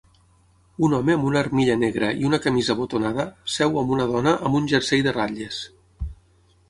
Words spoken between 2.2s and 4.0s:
i una camisa botonada seu amb